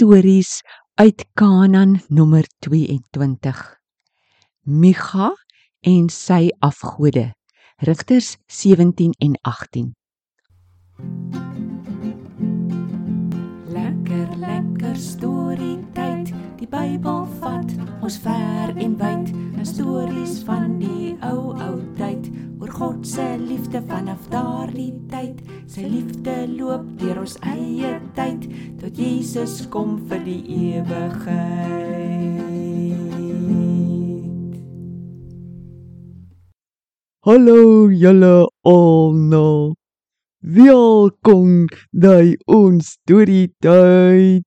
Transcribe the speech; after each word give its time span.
stories 0.00 0.62
uit 0.94 1.26
Kanaan 1.34 2.00
nommer 2.08 2.46
22. 2.58 3.80
Micha 4.64 5.34
en 5.80 6.06
sy 6.08 6.48
afgode. 6.58 7.34
Rigters 7.76 8.36
17 8.46 9.12
en 9.18 9.36
18. 9.42 9.92
Lekker 13.68 14.36
lekker 14.36 14.96
storie 14.96 15.76
tyd. 15.92 16.32
Die 16.56 16.68
Bybel 16.68 17.26
vat 17.44 17.76
ons 18.00 18.16
ver 18.24 18.72
en 18.72 18.96
wyd. 18.96 19.28
'n 19.60 19.66
Stories 19.68 20.40
van 20.48 20.78
die 20.80 21.12
ou 21.20 21.52
ou 21.52 21.76
tyd 22.00 22.32
oor 22.58 22.72
God 22.72 23.04
se 23.04 23.36
liefde 23.36 23.84
daardie 24.30 24.94
tyd. 25.10 25.42
Sy 25.70 25.84
liefde 25.86 26.34
loop 26.56 26.86
deur 27.00 27.20
ons 27.24 27.36
eie 27.46 27.92
tyd 28.16 28.46
tot 28.80 28.98
Jesus 28.98 29.66
kom 29.72 29.98
vir 30.10 30.22
die 30.26 30.42
ewigheid. 30.74 32.30
Hallo 37.26 37.90
julle 37.92 38.48
almal. 38.64 39.74
Welkom 40.40 41.68
by 41.92 42.32
ons 42.48 42.96
storie 42.96 43.50
tyd. 43.60 44.46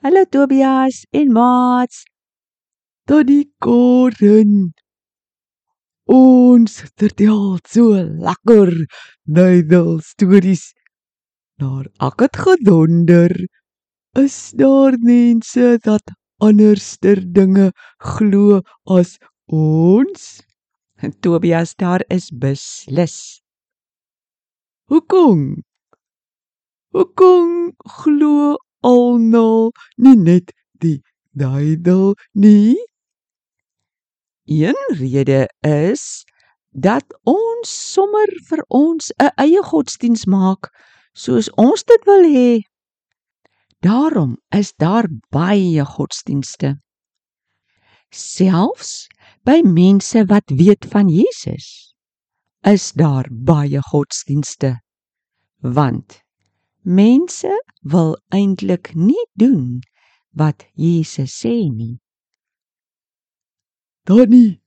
Hallo 0.00 0.24
Tobias 0.24 1.04
en 1.12 1.34
Mats. 1.36 2.06
Tannie 3.04 3.50
Karen. 3.60 4.72
Ons 6.08 6.78
vertel 6.96 7.58
so 7.68 7.92
lekker 8.00 8.70
duidel 9.28 9.98
stories. 10.00 10.70
Maar 11.60 11.84
ek 12.00 12.24
het 12.24 12.38
gedonder 12.40 13.34
is 14.16 14.38
daar 14.56 14.96
mense 15.04 15.76
dat 15.84 16.14
anderster 16.40 17.20
dinge 17.20 17.72
glo 18.00 18.62
as 18.88 19.18
ons? 19.52 20.40
Tobias, 21.20 21.76
daar 21.76 22.00
is 22.08 22.30
beslis. 22.32 23.44
Hoekom? 24.88 25.60
Hoekom 26.96 27.76
glo 28.00 28.56
almal 28.80 29.74
nie 30.00 30.16
net 30.16 30.56
die 30.80 31.02
duidel 31.36 32.16
nie? 32.32 32.87
Een 34.48 34.78
rede 34.88 35.54
is 35.60 36.24
dat 36.70 37.04
ons 37.22 37.92
sommer 37.92 38.30
vir 38.48 38.62
ons 38.68 39.10
'n 39.20 39.32
eie 39.44 39.62
godsdiens 39.62 40.24
maak 40.24 40.70
soos 41.12 41.50
ons 41.64 41.84
dit 41.84 42.06
wil 42.08 42.24
hê. 42.36 42.52
Daarom 43.84 44.38
is 44.48 44.72
daar 44.74 45.08
baie 45.28 45.84
godsdienste. 45.84 46.80
Selfs 48.10 49.06
by 49.44 49.60
mense 49.64 50.24
wat 50.32 50.48
weet 50.48 50.88
van 50.94 51.08
Jesus 51.08 51.94
is 52.64 52.92
daar 52.92 53.28
baie 53.30 53.82
godsdienste. 53.90 54.80
Want 55.60 56.22
mense 56.80 57.52
wil 57.82 58.16
eintlik 58.32 58.94
nie 58.94 59.26
doen 59.32 59.80
wat 60.32 60.64
Jesus 60.72 61.36
sê 61.44 61.68
nie. 61.68 62.00
Tannie, 64.08 64.62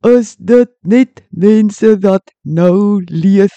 is 0.00 0.30
dit 0.40 0.70
net 0.88 1.18
mense 1.28 1.90
wat 2.00 2.30
nou 2.40 3.02
leef 3.04 3.52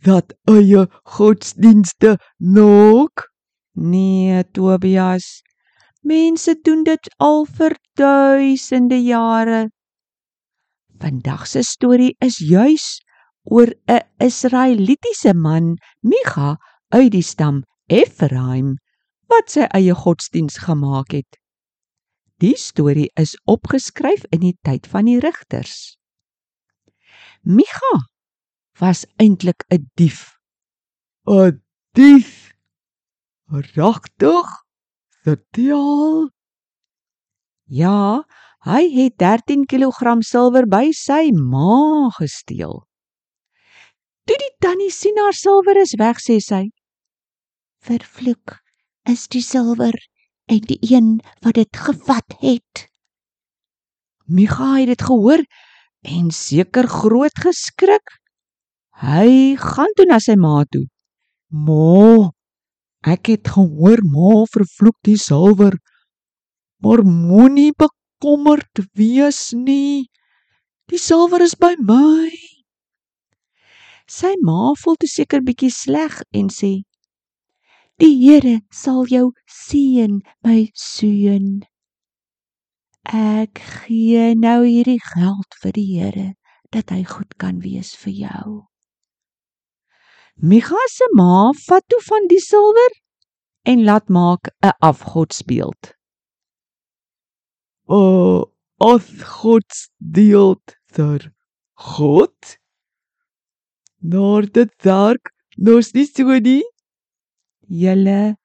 dat 0.00 0.32
eie 0.48 0.86
godsdienste 1.16 2.14
nog? 2.38 3.26
Nee, 3.76 4.40
Tobias. 4.56 5.42
Mense 6.00 6.56
doen 6.64 6.86
dit 6.88 7.12
al 7.20 7.44
vir 7.44 7.76
duisende 8.00 9.02
jare. 9.04 9.60
Vandag 11.04 11.44
se 11.44 11.60
storie 11.60 12.16
is 12.24 12.40
juis 12.40 12.88
oor 13.44 13.76
'n 13.92 14.08
Israelitiese 14.24 15.36
man, 15.36 15.76
Micha, 16.00 16.56
uit 16.88 17.12
die 17.12 17.26
stam 17.34 17.64
Efraim, 17.92 18.78
wat 19.28 19.50
sy 19.52 19.68
eie 19.68 19.92
godsdiens 19.92 20.56
gemaak 20.64 21.12
het. 21.12 21.43
Die 22.42 22.56
storie 22.58 23.10
is 23.14 23.36
opgeskryf 23.46 24.24
in 24.34 24.40
die 24.40 24.56
tyd 24.66 24.86
van 24.90 25.06
die 25.06 25.20
rigters. 25.22 25.96
Micha 27.42 28.08
was 28.80 29.04
eintlik 29.22 29.66
'n 29.70 29.90
dief. 29.94 30.38
'n 31.26 31.62
Dief. 31.94 32.50
Regtig? 33.46 34.48
Vertel. 35.22 36.30
Ja, 37.70 38.24
hy 38.66 38.82
het 38.90 39.18
13 39.18 39.62
kg 39.70 40.18
silwer 40.26 40.66
by 40.66 40.90
sy 40.90 41.30
ma 41.30 42.10
gesteel. 42.18 42.82
Toe 44.26 44.38
die 44.40 44.50
tannie 44.58 44.90
sien 44.90 45.20
haar 45.22 45.36
silwer 45.38 45.78
is 45.78 45.94
weg, 46.00 46.18
sê 46.18 46.40
sy: 46.42 46.64
Vervloek 47.84 48.58
is 49.06 49.28
die 49.28 49.44
silwer 49.44 49.94
en 50.50 50.60
die 50.68 50.78
een 50.80 51.20
wat 51.44 51.54
dit 51.54 51.76
gevat 51.76 52.36
het. 52.40 52.88
Micha 54.24 54.74
het 54.78 54.92
dit 54.92 55.02
gehoor 55.02 55.44
en 56.04 56.30
seker 56.30 56.88
groot 56.88 57.36
geskrik. 57.46 58.18
Hy 59.00 59.56
gaan 59.58 59.92
toe 59.96 60.06
na 60.08 60.20
sy 60.22 60.36
ma 60.38 60.62
toe. 60.70 60.84
Ma, 61.50 62.30
ek 63.04 63.32
het 63.34 63.52
gehoor 63.56 64.04
ma 64.08 64.44
vervloek 64.52 64.96
die 65.06 65.18
silwer. 65.20 65.76
Maar 66.84 67.04
moenie 67.04 67.72
bekommerd 67.76 68.84
wees 68.92 69.52
nie. 69.56 70.08
Die 70.92 71.00
silwer 71.00 71.44
is 71.44 71.56
by 71.56 71.74
my. 71.80 72.30
Sy 74.10 74.34
ma 74.44 74.74
voel 74.76 74.98
toe 75.00 75.08
seker 75.08 75.40
bietjie 75.44 75.72
sleg 75.72 76.20
en 76.36 76.50
sê: 76.52 76.84
Die 78.02 78.16
Here 78.18 78.60
sal 78.74 79.04
jou 79.06 79.28
seën, 79.46 80.18
my 80.42 80.66
seun. 80.74 81.62
Ek 83.06 83.60
gee 83.84 84.34
nou 84.34 84.64
hierdie 84.64 84.98
geld 85.12 85.54
vir 85.62 85.72
die 85.76 85.86
Here 85.92 86.34
dat 86.74 86.90
hy 86.90 87.04
goed 87.06 87.36
kan 87.38 87.60
wees 87.62 87.94
vir 88.00 88.14
jou. 88.24 88.66
Micha 90.42 90.82
se 90.90 91.06
ma 91.14 91.52
vat 91.68 91.86
toe 91.86 92.02
van 92.08 92.26
die 92.32 92.42
silwer 92.42 92.90
en 93.62 93.84
laat 93.86 94.10
maak 94.10 94.50
'n 94.50 94.74
afgodsbeeld. 94.90 95.94
'n 97.86 98.42
afgodsbeeld 98.82 100.66
vir 100.94 101.30
God? 101.74 102.58
Nou 104.02 104.42
dit 104.42 104.72
werk 104.82 105.30
nos 105.56 105.94
nie 105.94 106.06
so 106.06 106.38
nie. 106.38 106.73
Julle 107.68 108.36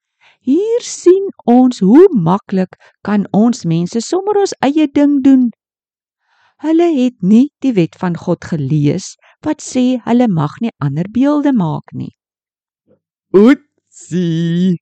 hier 0.46 0.81
sien 0.81 1.30
ons 1.46 1.80
hoe 1.80 2.07
maklik 2.16 2.75
kan 3.03 3.25
ons 3.31 3.66
mense 3.66 4.02
sommer 4.02 4.40
ons 4.41 4.56
eie 4.66 4.88
ding 4.88 5.19
doen. 5.24 5.50
Hulle 6.63 6.90
het 6.96 7.18
nie 7.22 7.50
die 7.63 7.74
wet 7.74 7.96
van 8.00 8.18
God 8.19 8.44
gelees 8.52 9.16
wat 9.46 9.63
sê 9.63 10.00
hulle 10.06 10.28
mag 10.28 10.59
nie 10.62 10.75
ander 10.84 11.08
beelde 11.12 11.53
maak 11.56 11.91
nie. 11.94 12.13
Oetsie. 13.35 14.78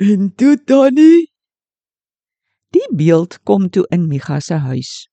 En 0.00 0.30
toe 0.36 0.56
Tannie, 0.64 1.26
Die 2.76 2.88
beeld 2.92 3.38
kom 3.48 3.68
toe 3.70 3.86
in 3.94 4.08
Micha 4.10 4.40
se 4.40 4.58
huis. 4.68 5.06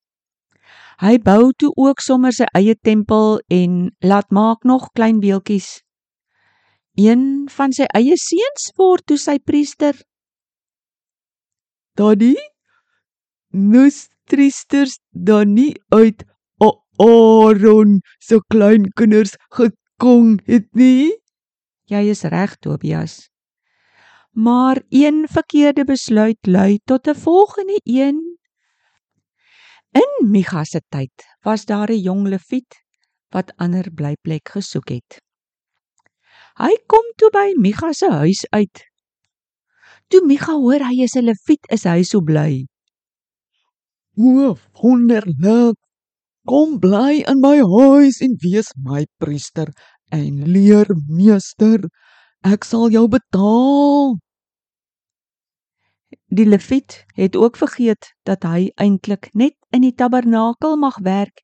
Hy 1.00 1.18
bou 1.24 1.52
toe 1.58 1.69
ook 1.80 2.02
sommer 2.03 2.34
sy 2.36 2.47
eie 2.58 2.75
tempel 2.75 3.38
en 3.53 3.92
laat 4.03 4.34
maak 4.36 4.66
nog 4.68 4.90
klein 4.97 5.22
beeldjies. 5.24 5.69
Een 6.96 7.50
van 7.50 7.72
sy 7.74 7.88
eie 7.98 8.18
seuns 8.18 8.70
word 8.78 9.06
toe 9.09 9.18
sy 9.18 9.40
priester. 9.40 9.98
Tannie, 11.98 12.38
moes 13.50 14.07
priesters 14.30 15.00
dan 15.12 15.54
nie 15.54 15.74
uit 15.94 16.24
Aaron 17.01 18.01
se 18.22 18.38
kleinkinders 18.54 19.34
gekom 19.57 20.38
het 20.45 20.68
nie? 20.78 21.10
Jy 21.90 22.04
is 22.13 22.24
reg, 22.30 22.54
Tobias. 22.62 23.30
Maar 24.34 24.81
een 24.89 25.25
verkeerde 25.30 25.86
besluit 25.86 26.38
lei 26.46 26.80
tot 26.86 27.07
'n 27.07 27.16
volgende 27.16 27.80
een. 27.84 28.38
In 29.94 30.30
Micha 30.30 30.63
se 30.63 30.81
tyd 30.89 31.13
was 31.42 31.66
daar 31.66 31.89
'n 31.89 32.01
jong 32.01 32.28
leviet 32.28 32.74
wat 33.30 33.54
ander 33.57 33.92
blyplek 33.92 34.50
gesoek 34.50 34.89
het. 34.89 35.22
Hy 36.61 36.73
kom 36.85 37.05
toe 37.17 37.31
by 37.33 37.53
Micha 37.57 37.94
se 37.97 38.09
huis 38.13 38.44
uit. 38.53 38.83
Toe 40.09 40.21
Micha 40.27 40.53
hoor 40.53 40.83
hy 40.85 41.01
is 41.05 41.15
'n 41.17 41.25
leviet, 41.25 41.65
is 41.73 41.83
hy 41.89 42.03
so 42.03 42.21
bly. 42.21 42.65
O, 44.17 44.53
wonderlik. 44.77 45.77
Kom 46.45 46.77
bly 46.79 47.23
in 47.25 47.39
my 47.41 47.57
huis 47.57 48.21
en 48.21 48.35
wees 48.44 48.69
my 48.77 49.05
priester 49.17 49.71
en 50.11 50.44
leermeester. 50.53 51.88
Ek 52.44 52.67
sal 52.67 52.91
jou 52.91 53.07
betaal. 53.07 54.19
Die 56.29 56.45
leviet 56.45 57.05
het 57.15 57.35
ook 57.35 57.57
vergeet 57.57 58.13
dat 58.27 58.44
hy 58.44 58.69
eintlik 58.75 59.31
net 59.33 59.57
in 59.71 59.81
die 59.81 59.95
tabernakel 59.95 60.77
mag 60.77 61.00
werk 61.01 61.41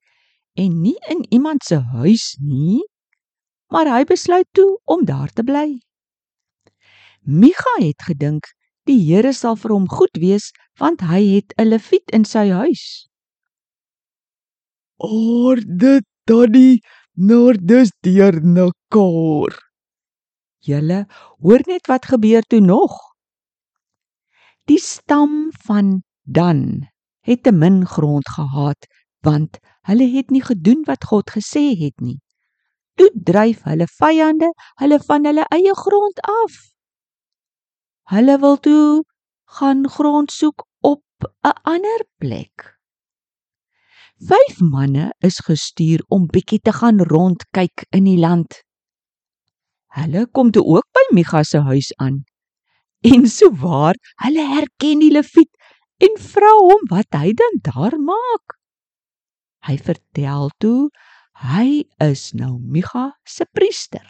en 0.53 0.81
nie 0.81 0.97
in 1.09 1.25
iemand 1.33 1.63
se 1.63 1.79
huis 1.97 2.35
nie, 2.41 2.83
maar 3.69 3.89
hy 3.89 4.03
besluit 4.03 4.47
toe 4.57 4.79
om 4.85 5.05
daar 5.05 5.29
te 5.33 5.43
bly. 5.43 5.79
Micha 7.21 7.75
het 7.79 8.01
gedink 8.07 8.49
die 8.89 8.97
Here 9.05 9.33
sal 9.33 9.57
vir 9.61 9.75
hom 9.75 9.87
goed 9.89 10.17
wees 10.17 10.49
want 10.81 11.01
hy 11.05 11.21
het 11.35 11.53
'n 11.57 11.69
leviet 11.69 12.09
in 12.11 12.25
sy 12.25 12.49
huis. 12.49 13.07
Orde 14.97 16.01
tannie 16.25 16.81
Nordus 17.15 17.91
deur 18.01 18.41
mekaar. 18.41 19.53
Julle 20.63 21.05
hoor 21.43 21.61
net 21.67 21.87
wat 21.87 22.05
gebeur 22.05 22.43
toe 22.47 22.61
nog. 22.61 22.95
Die 24.65 24.79
stam 24.79 25.51
van 25.65 26.03
Dan 26.23 26.87
het 27.25 27.43
te 27.43 27.51
min 27.51 27.85
grond 27.85 28.27
gehad 28.29 28.87
want 29.25 29.59
hulle 29.81 30.07
het 30.15 30.29
nie 30.29 30.43
gedoen 30.43 30.83
wat 30.85 31.03
God 31.03 31.31
gesê 31.35 31.75
het 31.75 31.99
nie. 31.99 32.19
Toe 32.99 33.11
dryf 33.29 33.63
hulle 33.69 33.87
vyande 33.99 34.49
hulle 34.81 34.99
van 35.07 35.27
hulle 35.29 35.45
eie 35.55 35.75
grond 35.83 36.19
af. 36.31 36.57
Hulle 38.11 38.35
wil 38.43 38.57
toe 38.65 39.03
gaan 39.59 39.85
grond 39.87 40.31
soek 40.31 40.65
op 40.91 41.03
'n 41.23 41.55
ander 41.73 42.01
plek. 42.19 42.75
Vyf 44.19 44.59
manne 44.59 45.05
is 45.23 45.37
gestuur 45.47 46.01
om 46.07 46.27
bietjie 46.27 46.59
te 46.59 46.73
gaan 46.75 46.99
rondkyk 46.99 47.85
in 47.95 48.03
die 48.03 48.19
land. 48.19 48.63
Hulle 49.95 50.27
kom 50.27 50.51
toe 50.51 50.63
ook 50.63 50.87
by 50.91 51.05
Micha 51.15 51.43
se 51.43 51.59
huis 51.59 51.93
aan. 51.97 52.23
En 53.01 53.27
souwaar, 53.27 53.95
hulle 54.25 54.43
herken 54.55 54.99
die 54.99 55.11
leviet 55.11 55.51
en 56.03 56.19
vra 56.19 56.51
hom 56.57 56.83
wat 56.91 57.15
hy 57.15 57.31
dan 57.31 57.61
daar 57.63 57.95
maak. 57.99 58.59
Hy 59.67 59.77
vertel 59.77 60.51
toe 60.59 60.89
hy 61.39 61.85
is 62.03 62.33
nou 62.33 62.57
Micha 62.59 63.11
se 63.25 63.45
priester. 63.55 64.03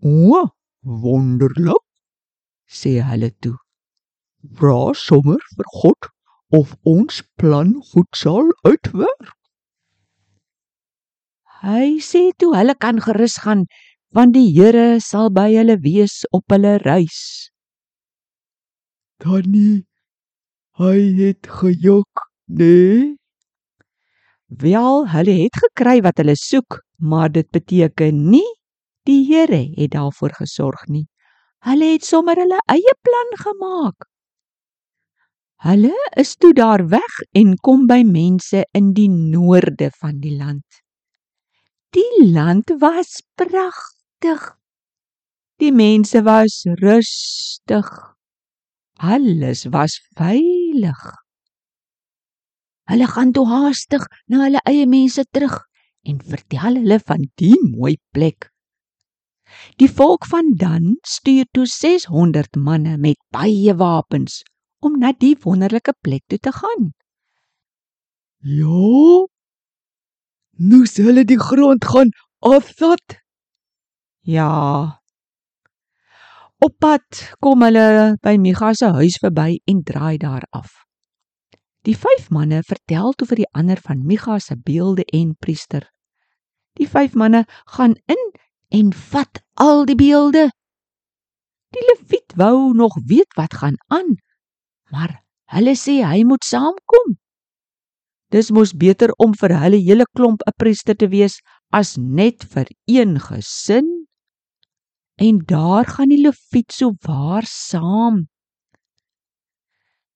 O, 0.00 0.48
wonderlik, 0.82 1.84
sê 2.68 3.00
hulle 3.04 3.30
toe. 3.44 3.58
Vra 4.60 4.94
sommer 4.96 5.42
vir 5.56 5.68
God 5.74 6.08
of 6.56 6.72
ons 6.88 7.20
plan 7.36 7.74
goed 7.92 8.08
sal 8.16 8.48
uitwerk. 8.64 9.36
Hy 11.60 12.00
sê 12.00 12.30
toe 12.40 12.54
hulle 12.56 12.74
kan 12.80 13.02
gerus 13.04 13.36
gaan 13.44 13.66
want 14.16 14.32
die 14.34 14.48
Here 14.56 14.98
sal 15.04 15.28
by 15.30 15.50
hulle 15.52 15.76
wees 15.84 16.22
op 16.32 16.48
hulle 16.50 16.78
reis. 16.82 17.20
Tannie, 19.20 19.84
hy 20.80 20.96
het 21.20 21.46
gejuk, 21.60 22.24
nee? 22.48 23.19
Wel, 24.50 25.06
hulle 25.08 25.34
het 25.44 25.54
gekry 25.62 26.00
wat 26.02 26.18
hulle 26.18 26.34
soek, 26.34 26.80
maar 26.98 27.30
dit 27.30 27.46
beteken 27.54 28.30
nie 28.30 28.46
die 29.06 29.22
Here 29.28 29.70
het 29.76 29.92
daarvoor 29.94 30.34
gesorg 30.42 30.86
nie. 30.90 31.06
Hulle 31.62 31.92
het 31.92 32.04
sommer 32.04 32.36
hulle 32.36 32.58
eie 32.66 32.94
plan 33.06 33.30
gemaak. 33.38 34.08
Hulle 35.62 35.94
is 36.18 36.34
toe 36.36 36.52
daar 36.56 36.82
weg 36.88 37.20
en 37.36 37.54
kom 37.62 37.86
by 37.86 38.00
mense 38.02 38.64
in 38.74 38.92
die 38.96 39.08
noorde 39.08 39.90
van 40.00 40.18
die 40.18 40.34
land. 40.36 40.64
Die 41.94 42.26
land 42.32 42.74
was 42.80 43.22
pragtig. 43.36 44.56
Die 45.62 45.72
mense 45.72 46.22
was 46.26 46.64
rustig. 46.80 47.90
Alles 48.98 49.66
was 49.70 50.00
veilig. 50.16 51.19
Hulle 52.90 53.06
gaan 53.06 53.30
toe 53.32 53.46
haastig 53.46 54.06
na 54.26 54.44
hulle 54.44 54.60
eie 54.66 54.86
mense 54.90 55.22
terug 55.30 55.60
en 56.10 56.16
vertel 56.32 56.80
hulle 56.80 56.98
van 57.06 57.26
die 57.38 57.54
mooi 57.62 57.94
plek. 58.14 58.48
Die 59.78 59.90
volk 59.90 60.26
van 60.30 60.54
Dan 60.58 60.96
stuur 61.06 61.46
toe 61.54 61.66
600 61.66 62.56
manne 62.56 62.96
met 62.98 63.18
baie 63.34 63.74
wapens 63.74 64.40
om 64.82 64.98
na 64.98 65.12
die 65.12 65.36
wonderlike 65.44 65.94
plek 66.02 66.24
toe 66.26 66.38
te 66.38 66.52
gaan. 66.52 66.90
Ja. 68.40 69.26
Nou 70.70 70.84
sê 70.88 71.06
hulle 71.06 71.24
die 71.28 71.38
grond 71.40 71.84
gaan 71.84 72.10
afvat. 72.40 73.20
Ja. 74.26 74.50
Op 76.60 76.74
pad 76.78 77.24
kom 77.40 77.62
hulle 77.64 78.16
by 78.24 78.36
Micha 78.40 78.74
se 78.74 78.90
huis 78.98 79.18
verby 79.22 79.60
en 79.70 79.84
draai 79.86 80.16
daar 80.18 80.44
af. 80.50 80.89
Die 81.88 81.96
vyf 81.96 82.28
manne 82.28 82.60
vertel 82.68 83.14
toe 83.16 83.26
vir 83.30 83.40
die 83.40 83.50
ander 83.56 83.80
van 83.80 84.04
Micha 84.04 84.36
se 84.38 84.56
beelde 84.56 85.04
en 85.16 85.32
priester. 85.40 85.86
Die 86.76 86.88
vyf 86.88 87.14
manne 87.16 87.46
gaan 87.76 87.96
in 88.04 88.24
en 88.68 88.92
vat 88.92 89.40
al 89.56 89.86
die 89.88 89.96
beelde. 89.96 90.50
Die 91.72 91.84
leviet 91.92 92.36
wou 92.36 92.74
nog 92.74 92.98
weet 93.06 93.32
wat 93.38 93.56
gaan 93.62 93.78
aan, 93.88 94.16
maar 94.90 95.22
hulle 95.54 95.74
sê 95.78 96.00
hy 96.04 96.22
moet 96.26 96.44
saamkom. 96.44 97.16
Dis 98.30 98.50
mos 98.54 98.74
beter 98.76 99.10
om 99.18 99.32
vir 99.34 99.56
hulle 99.62 99.80
hele 99.82 100.06
klomp 100.14 100.42
'n 100.46 100.54
priester 100.58 100.94
te 100.94 101.08
wees 101.08 101.40
as 101.72 101.96
net 101.96 102.44
vir 102.52 102.68
een 102.86 103.18
gesin. 103.18 103.88
En 105.16 105.38
daar 105.38 105.86
gaan 105.86 106.12
die 106.12 106.22
leviet 106.26 106.72
so 106.72 106.92
waar 107.06 107.46
saam. 107.46 108.28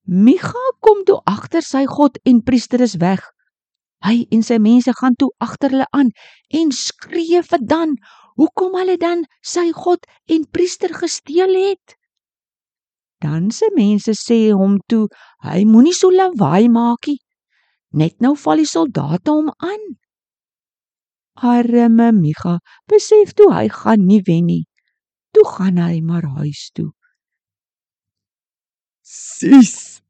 Micha 0.04 0.64
kom 0.84 1.00
toe 1.08 1.22
agter 1.24 1.64
sy 1.64 1.86
God 1.88 2.18
en 2.28 2.42
priester 2.44 2.82
is 2.84 2.98
weg. 3.00 3.22
Hy 4.04 4.26
en 4.36 4.42
sy 4.44 4.58
mense 4.60 4.92
gaan 4.92 5.16
toe 5.16 5.30
agter 5.40 5.72
hulle 5.72 5.88
aan 5.96 6.10
en 6.52 6.72
skree 6.76 7.40
vir 7.40 7.62
Dan 7.64 7.96
hoekom 8.36 8.76
hulle 8.76 8.98
dan 9.00 9.24
sy 9.40 9.70
God 9.72 10.04
en 10.28 10.44
priester 10.44 10.92
gesteel 10.92 11.56
het. 11.56 11.96
Dan 13.24 13.48
se 13.50 13.70
mense 13.72 14.12
sê 14.12 14.52
hom 14.52 14.76
toe 14.92 15.08
hy 15.46 15.64
moenie 15.64 15.96
so 15.96 16.12
lawaai 16.12 16.68
maak 16.68 17.08
nie. 17.08 17.22
Net 17.96 18.20
nou 18.20 18.34
val 18.36 18.60
die 18.60 18.68
soldate 18.68 19.32
hom 19.32 19.48
aan. 19.56 19.84
Arme 21.40 22.10
Micha 22.12 22.58
besef 22.90 23.32
toe 23.32 23.48
hy 23.54 23.70
gaan 23.72 24.04
nie 24.04 24.20
wen 24.26 24.50
nie. 24.50 24.64
Toe 25.32 25.46
gaan 25.48 25.80
hy 25.80 26.02
maar 26.04 26.28
huis 26.36 26.68
toe. 26.76 26.92
Sis. 29.04 30.00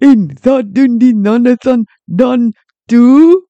En 0.00 0.30
wat 0.42 0.72
doen 0.74 0.96
die 0.98 1.14
nonne 1.14 1.56
dan 1.60 1.84
dan 2.06 2.52
toe? 2.88 3.44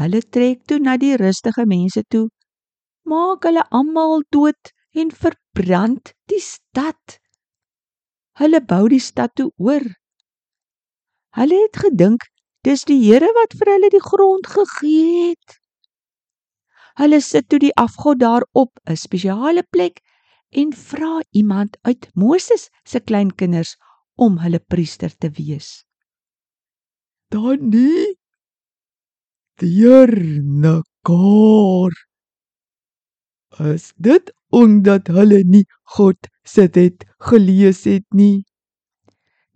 Hulle 0.00 0.22
trek 0.28 0.64
toe 0.66 0.78
na 0.82 0.96
die 0.98 1.14
rustige 1.16 1.66
mense 1.66 2.02
toe. 2.10 2.26
Maak 3.06 3.46
hulle 3.46 3.62
almal 3.70 4.24
dood 4.34 4.72
en 4.90 5.14
verbrand 5.14 6.12
die 6.26 6.42
stad. 6.42 7.20
Hulle 8.42 8.58
bou 8.58 8.88
die 8.90 9.02
stad 9.02 9.36
toe 9.38 9.52
oor. 9.56 9.86
Hulle 11.38 11.62
het 11.62 11.78
gedink 11.78 12.26
dis 12.66 12.82
die 12.90 12.98
Here 13.04 13.30
wat 13.38 13.54
vir 13.54 13.70
hulle 13.76 13.92
die 13.94 14.02
grond 14.02 14.50
gegee 14.50 15.30
het. 15.30 15.58
Hulle 16.98 17.22
sit 17.22 17.46
toe 17.46 17.62
die 17.62 17.74
afgod 17.78 18.18
daarop 18.18 18.74
'n 18.82 18.98
spesiale 18.98 19.62
plek 19.62 20.02
en 20.50 20.72
vra 20.72 21.22
iemand 21.30 21.76
uit 21.82 22.08
Moses 22.14 22.68
se 22.84 23.00
kleinkinders 23.00 23.76
om 24.14 24.38
hulle 24.42 24.60
priester 24.60 25.12
te 25.16 25.30
wees. 25.30 25.84
Dan 27.28 27.68
nie. 27.68 28.16
Dierne 29.58 30.82
kor. 31.02 31.92
As 33.58 33.92
dit 33.96 34.32
omdat 34.54 35.10
hulle 35.12 35.42
nie 35.44 35.64
God 35.96 36.30
sit 36.44 36.78
het 36.78 37.04
gelees 37.30 37.84
het 37.84 38.06
nie. 38.14 38.46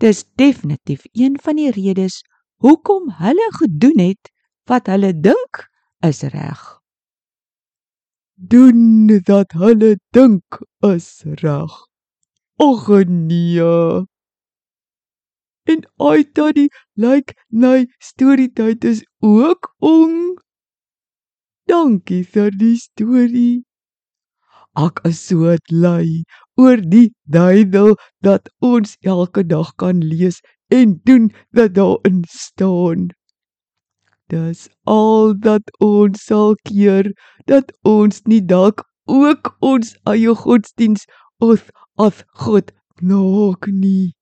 Dis 0.02 0.24
definitief 0.36 1.06
een 1.12 1.38
van 1.40 1.56
die 1.56 1.70
redes 1.70 2.20
hoekom 2.60 3.10
hulle 3.22 3.48
gedoen 3.60 4.02
het 4.02 4.32
wat 4.68 4.90
hulle 4.90 5.12
dink 5.14 5.66
is 6.04 6.22
reg. 6.34 6.81
Doen 8.34 9.06
dat 9.24 9.52
hulle 9.52 9.98
dink 10.10 10.60
is 10.80 11.22
reg. 11.42 11.72
Och 12.56 12.88
nee. 13.06 14.06
En 15.64 15.80
uitdadie 15.96 16.70
lyk 16.94 17.26
like 17.26 17.34
my 17.48 17.86
storietyd 17.98 18.84
is 18.84 19.04
ook 19.20 19.74
om. 19.78 20.38
Dankie 21.70 22.24
vir 22.24 22.50
die 22.50 22.76
storie. 22.76 23.62
Ek 24.74 25.02
is 25.08 25.20
so 25.28 25.54
bly 25.68 26.24
oor 26.58 26.80
die 26.94 27.12
duidel 27.28 27.94
dat 28.24 28.48
ons 28.58 28.96
elke 29.14 29.44
dag 29.46 29.74
kan 29.82 30.00
lees 30.00 30.40
en 30.72 30.96
doen 31.04 31.30
wat 31.52 31.74
daarin 31.78 32.22
staan. 32.28 33.10
Dis 34.32 34.68
al 34.88 35.34
dat 35.44 35.68
ons 35.84 36.22
sal 36.28 36.54
keer 36.68 37.10
dat 37.50 37.72
ons 37.84 38.22
nie 38.32 38.40
dalk 38.52 38.80
ook 39.04 39.50
ons 39.70 39.90
eie 40.12 40.32
godsdiens 40.44 41.04
of 41.48 41.66
as 42.00 42.22
God 42.44 42.72
nog 43.12 43.68
nie. 43.68 44.14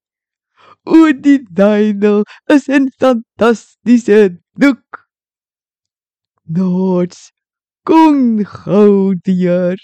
O 0.83 1.13
die 1.27 1.39
duiwel 1.61 2.27
is 2.57 2.67
'n 2.69 2.91
fantastiese 2.99 4.21
doek. 4.59 5.07
Nots, 6.59 7.31
kom 7.87 8.43
gou 8.45 9.15
deur. 9.15 9.79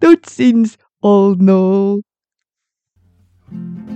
Totsiens 0.00 0.76
almal. 1.00 2.02
thank 3.48 3.90
you 3.90 3.95